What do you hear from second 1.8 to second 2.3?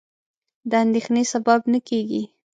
کېږي.